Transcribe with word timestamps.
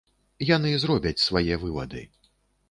Яны 0.55 0.71
зробяць 0.83 1.23
свае 1.27 1.59
вывады. 1.67 2.03